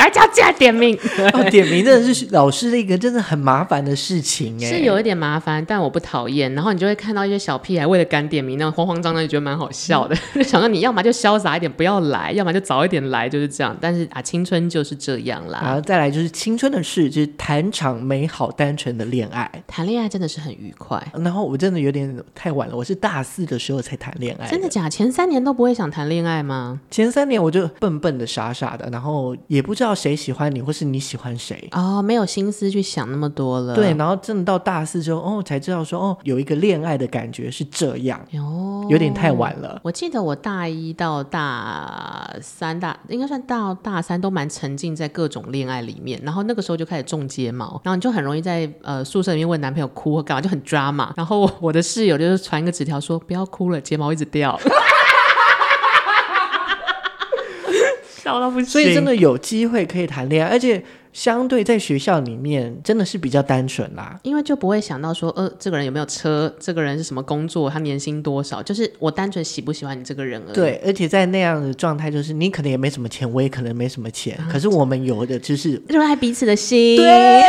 [0.00, 0.98] 赶快叫进来点名。
[1.34, 6.52] 哦，点名真的是老师的一个真的很麻烦的事情哎，是有一点麻烦，但我不讨厌。
[6.54, 10.16] 然后你就会看到一些小屁孩为了赶点名，那种慌慌张张，就觉得蛮好笑的。
[10.34, 13.76] 就想到你要么就潇洒一点不要来，要么就早一点来，就是这样。
[13.78, 15.60] 但是啊，青春就是这样啦。
[15.62, 19.50] 然后再来就是青春的事，就是谈场美好单纯的恋爱。
[19.66, 20.98] 谈恋爱真的是很愉快。
[21.12, 24.48] 然后我真的有点太晚了，我是大四的时候才谈恋爱。
[24.48, 24.88] 真的假？
[24.88, 26.80] 前三年都不会想谈恋爱吗？
[26.90, 33.74] 前三年我就笨笨的、傻傻的，然后也不知道谁喜欢你，或是你喜欢谁哦，没有心思去想那么多了。
[33.74, 38.20] 对，然后真的到大四之后，哦，才知道说，哦，有一个恋爱的感觉是这样。
[38.34, 39.80] 哦，有点太晚了。
[39.82, 51.10] 我记得我大一到大三大，应该算到大三都蛮沉浸在各种恋爱里面，然后那个时候就开始种睫毛，然后你就很容易在呃宿舍里面问男朋友哭或干嘛，就很 drama。
[51.16, 54.58] 然后我的室友就是传一个纸条说，不要哭了，睫毛一直掉。
[58.66, 70.54] 所以真的有机会可以谈恋爱，而且相对在学校里面真的是比较单纯啦，因为就不会想到说，呃，这个人有没有车，这个人是什么工作，他年薪多少，就是我单纯喜不喜欢你这个人而已。
[70.54, 76.96] 对，而且在那样的状态，就是你可能也没什么钱，我也可能没什么钱，啊、可是我们有的就是热爱彼此的心。
[76.96, 77.42] 对。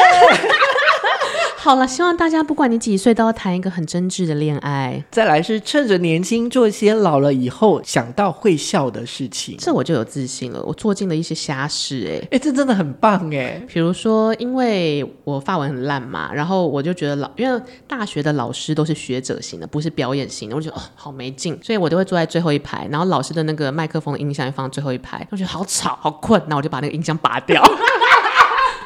[1.64, 5.06] 好了，希望大家不管你几岁，都要谈一个很真挚的恋爱。
[5.12, 10.60] 再来是趁着年轻做一些老了以后想到会笑的事情，这我就有自信了。
[10.64, 13.62] 我做尽了一些瞎事，哎哎，这真的很棒哎。
[13.72, 27.64] 比如说，因为我发文很烂嘛，然后我就觉得老，因为大学的老师都是学者型的，不是表演型的，我就觉得哦好没劲，所以我都会坐在最后一排，然后老师的那个麦克风的音箱也放在最后一排，我觉得好吵好困，那我就把那个音箱拔掉。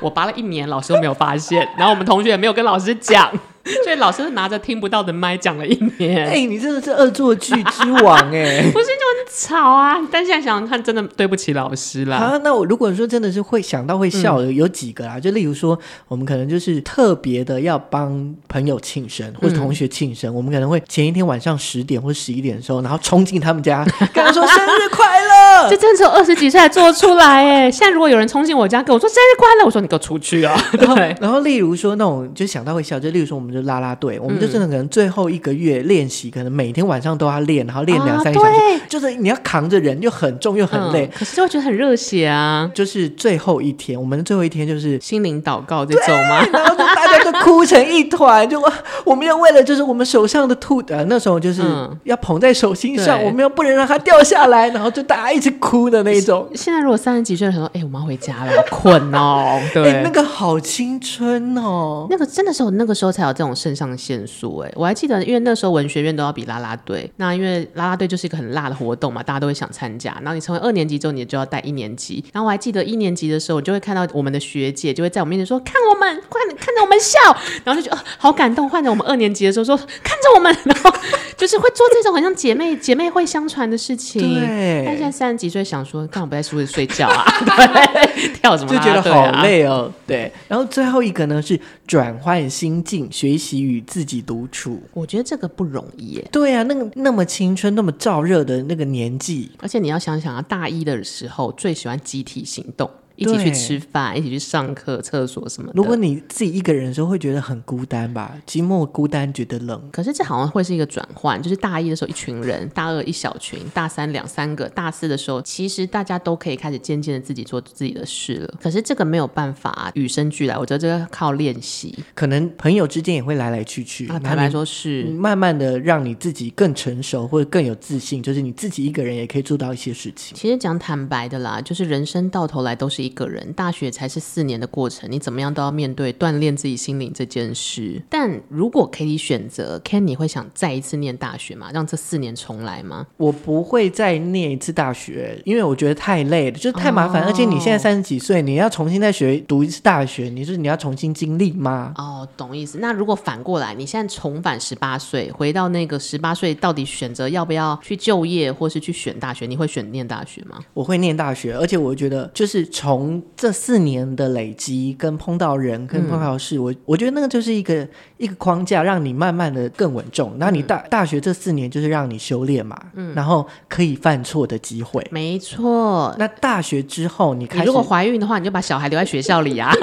[0.02, 3.32] 我拔了一年，老师都没有发现，然后我们同学也没有跟老师讲。
[3.84, 6.26] 所以老师拿着听不到的麦讲了一年。
[6.26, 8.62] 哎、欸，你真的是恶作剧之王哎、欸！
[8.72, 9.98] 不是就很吵啊？
[10.12, 12.20] 但现在想想看，真的对不起老师啦。
[12.20, 25.70] 好，那我如果说真的是会想到会笑的，有几个啦，就例如说，我们可能就是特别的要帮朋友庆生或者同学庆生，我们可能会前一天晚上十点或十一点的时候，然后冲进他们家，跟他说生日快乐。
[25.70, 27.72] 这真的只有二十几岁才做出来哎！
[27.72, 30.56] 现在如果有人冲进我家跟我说生日快乐，我说你给我出去啊！
[30.72, 31.16] 对。
[31.22, 42.70] 然后例如说那种就想到会笑，就例如说我们就啦啦队，我们就真的可能最后一个月练习，可能每天晚上都要练，然后练两三个小时，就是你要扛着人又很重又很累，可是就觉得很热血啊！
[42.74, 46.46] 就是最后一天，我们的最后一天就是心灵祷告这种吗？
[46.52, 48.62] 然后就大家就哭成一团，就
[49.04, 51.62] 我们要为了就是我们手上的兔呃那时候就是
[52.04, 56.48] 要捧在手心上，我们要不能让它掉下来，然后就大家一直哭的那种。
[56.56, 59.60] 现在如果三十几岁的时候，哎，我们要回家了，好困哦。
[59.74, 70.14] 对，那个好青春哦，那个真的是我那个时候才有这种肾上腺素哎，我还记得，因为那时候文学院都要比啦啦队，那因为啦啦队就是一个很辣的活动嘛，大家都会想参加。
[70.22, 72.24] 然后你成为二年级之后，你就要带一年级。
[72.32, 77.18] 然后我还记得一年级的时候，我就会看到我们的学姐就会在我面前说：“看我们，快看着我们笑。”
[77.66, 78.70] 然后就觉得、哦、好感动。
[78.70, 80.92] 换成我们二年级的时候说：“看着我们。”然后
[81.38, 84.22] 就是会做这种很像姐妹姐妹会相传的事情。
[84.22, 84.84] 对。
[84.86, 87.26] 但现在三十几岁想说，干嘛不在宿舍睡觉啊？
[87.46, 88.78] 对，跳什么、啊？
[88.78, 89.92] 就觉得好累哦。
[90.06, 90.32] 对。
[90.48, 94.82] 然后最后一个呢是转换心境，学习与自己独处。
[94.94, 96.30] 我觉得这个不容易耶。
[96.32, 102.90] 对啊，那个那么青春、那么燥热的那个年纪，而且你要想想啊，大一的时候最喜欢集体行动。
[103.16, 105.74] 一起去吃饭，一起去上课、厕所什么的。
[105.76, 108.36] 如果你自己一个人的时候，会觉得很孤单吧？
[108.48, 109.82] 寂寞、孤单，觉得冷。
[109.92, 118.54] 可是这好像会是一个转换，就是大一的时候一群人，大二一小群，大三两三个，大四的时候，其实大家都可以开始渐渐的自己做自己的事了。
[118.62, 121.98] 可是这个没有办法与生俱来，我觉得这个靠练习。
[122.14, 124.08] 可能朋友之间也会来来去去。
[124.08, 130.36] 啊，坦白说是慢慢的让你自己更成熟，或者更有自信，就是你自己一个人也可以做到一些事情。
[130.36, 133.86] 其实讲坦白的啦，就是人生到头来都是一个人，大学。
[133.96, 138.02] 才是四年的过程，你怎么样都要面对锻炼自己心灵这件事。
[138.10, 141.70] 但如果可以选择，Ken，你会想再一次念大学吗？
[141.74, 143.08] 让这四年重来吗？
[143.18, 147.24] 我不会再念一次大学，因为我觉得太累了，就是太麻烦。
[147.24, 151.94] 哦、而且你现在三十几岁，你要重新再学读一次大学，你说你要重新经历吗？
[151.98, 152.80] 哦，懂意思。
[152.80, 159.46] 那如果反过来，你现在重返十八岁，回到那个十八岁，到底选择要不要去就业，或是去选大学？
[159.46, 160.60] 你会选念大学吗？
[160.74, 162.95] 我会念大学，而且我觉得就是从
[163.38, 163.86] 这四。
[163.86, 167.88] 年的累积，跟碰到人，跟碰到事，嗯、我我觉得那个就是一个
[168.18, 170.34] 一个框架，让你慢慢的更稳重。
[170.40, 176.16] 那你大大学这四年就是让你修炼嘛，嗯，然后可以犯错的机会，没错。
[176.18, 179.72] 那大学之后，你开始你如果怀孕的话，你就把小孩留在学校里啊。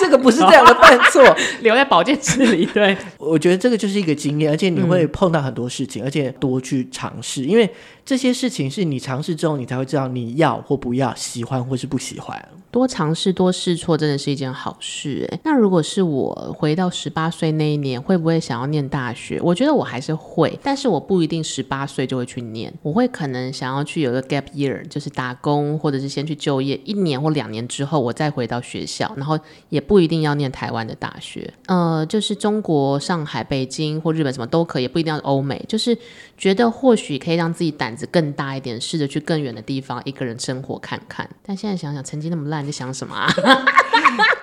[0.00, 1.22] 这个不是这样的犯错，
[1.60, 2.64] 留在保健室里。
[2.66, 7.68] 对，我觉得这个就是一个经验，而且你会碰到很多事情，嗯、而且多去尝试，因为
[8.08, 12.42] 这些事情是你尝试之后，你才会知道你要或不要，喜欢或是不喜欢。
[12.70, 15.28] 多尝试，多试错，真的是一件好事。
[15.30, 19.38] 哎，那如果是我回到十八岁那一年，会不会想要念大学？
[19.42, 22.72] 我觉得我还是会，但是我不一定十八岁就会去念。
[22.82, 29.38] 我会可能想要去有个 gap year，就是打工，或者是先去就业一年或两年之后，我再回到学校，然后
[29.68, 31.52] 也不一定要念台湾的大学。
[31.66, 35.62] 呃，就是中国、上海、北京或日本什么都可以，不一定要欧美。
[35.66, 35.96] 就是
[36.38, 41.28] 觉得或许可以让自己胆子更大一点，试着去更远的地方一个人生活看看。
[41.42, 42.62] 但现在想想，成绩那么烂。
[42.62, 43.28] 你在想什么啊？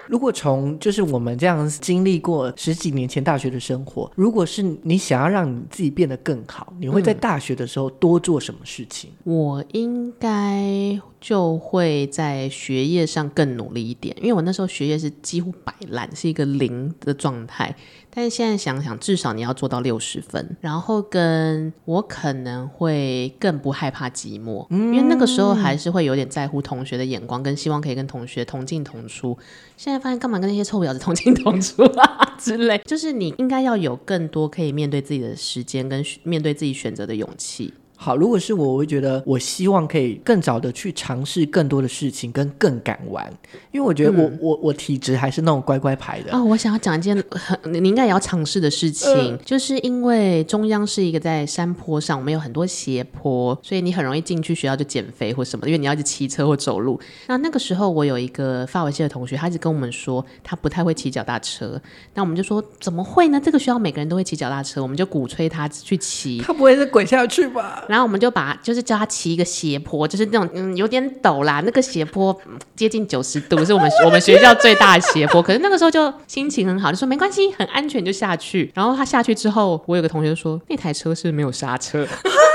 [0.07, 9.09] 如果从就是我们这样经历过十几年前大学的生活，如果是你想要让你自己变得更好，你会在大学的时候多做什么事情？
[9.23, 17.75] 嗯，我应该就会在学业上更努力一点，因为我那时候学业是几乎摆烂，是一个零的状态。
[18.15, 29.37] 但是现在想想，至少你要做到六十分，然后跟我可能会更不害怕寂寞，嗯，因为那个时候还是会有点在乎同学的眼光，跟希望可以跟同学同进同出。
[29.75, 37.73] 现在发现干嘛跟那些臭婊子同进同出啊之类，就是你应该要有更多可以面对自己的时间，跟面对自己选择的勇气。
[37.95, 43.25] 好，如果是我，我会觉得我希望可以更早的去尝试更多的事情，跟更敢玩，
[43.71, 46.35] 因为我觉得我、嗯、我我体质还是那种乖乖牌的。
[46.35, 56.99] 哦，我想要讲一件很你应该也要尝试的事情，呃、就是因为中央是一个在山坡上，我们有很多斜坡，所以你很容易进去学校就减肥或什么，因为你要一直骑车或走路。
[57.27, 61.81] 那那个时候我有一个发文系的同学，他一直跟我们说他不太会骑脚踏车，
[62.13, 63.41] 那我们就说怎么会呢？
[63.43, 66.39] 这个学校每个人都会骑脚踏车，我们就鼓吹他去骑。
[66.39, 67.84] 他不会是滚下去吧？
[67.87, 72.37] 然后我们就把就是叫他骑一个斜坡，就是那种嗯有点陡啦，那个斜坡
[72.75, 75.41] 接近九十度，是我们我们学校最大的斜坡。
[75.41, 78.71] 可是那个时候就心情很好，就说没关系，很安全就下去。
[78.73, 82.07] 然后他下去之后，我有个同学说那台车是没有刹车。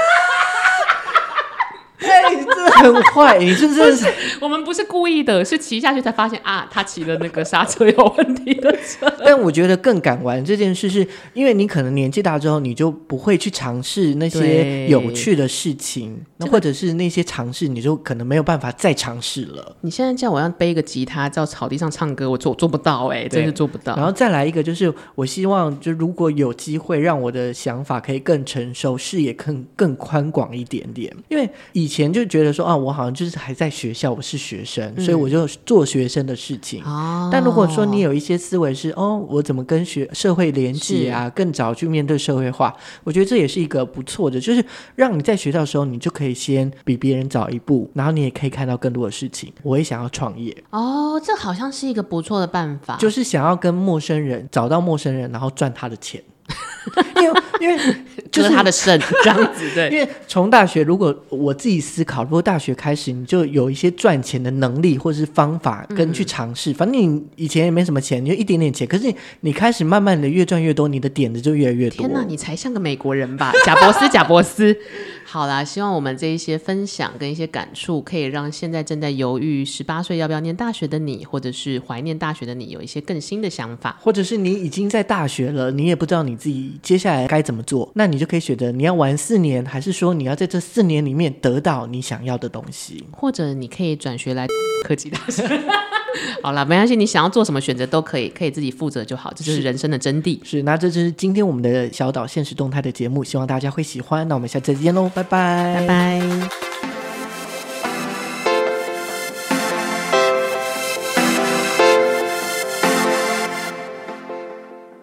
[2.01, 3.39] 哎，你真的很坏！
[3.39, 4.07] 你真的 是，
[4.41, 9.13] 我们不是故意的，是骑下去才发现啊，他骑的那个刹车有问题的车。
[9.25, 19.77] 但我觉得更敢玩这件事是，是因为你可能年纪大之后，你就不会去尝试那些有趣的事情，那或者是那些尝试，你就可能没有办法再尝试了。
[19.83, 23.95] 你现在叫我要背一个吉他到草地上唱歌，我做我做不到哎、欸，真是做不到。
[23.97, 36.85] 然后再来一个，就是我希望，就如果有机会让我的想法可以更成熟，视野更更宽广一点点，因为以前就觉得说啊，我好像就是还在学校，我是学生，嗯、所以我就做学生的事情。
[36.85, 42.73] 哦、但如果说你有一些思维是哦，我怎么跟学社会连接啊，更早去面对社会化，
[43.03, 44.65] 我觉得这也是一个不错的，就是
[44.95, 49.53] 让你在学校的时候，你就可以先比别人早一步，然后你也可以看到更多的事情。
[49.65, 56.23] 我也想要创业哦，这好像是一个不错的办法，就是想要跟陌生人找到陌生人，然后赚他的钱。
[57.21, 57.79] 因为因为
[58.33, 59.91] 就是他的肾这样子，对。
[59.93, 68.87] 因为从大学，如果我自己思考，如果大学开始你就有一些赚钱的能力或者是方法跟去尝试，嗯、反正你以前也没什么钱，你就一点点钱。
[68.87, 72.07] 可是你你开始慢慢的越赚越多，你的点子就越来越多。
[72.07, 74.77] 天哪，你才像个美国人吧，贾伯斯，贾伯斯。
[75.25, 94.47] 好啦，希望我们这一些分享跟一些感触，可以让现在正在犹豫十八岁要不要念大学的你，或者是怀念大学的你，有一些更新的想法，或者是你已经在大学了，你也不知道你自己接下来该怎么做，那你就可以选择你要玩四年，还是说你要在这四年里面得到你想要的东西，或者你可以转学来
[94.85, 95.43] 科技大学。
[96.43, 100.41] 好了，没关系，你想要做什么选择都可以，可以自己负责就好，这就是人生的真谛。
[100.43, 104.27] 是，那这就是今天我们的小岛现实动态的节目，希望大家会喜欢。
[104.27, 106.90] 那我们下次再见喽，拜拜，拜拜。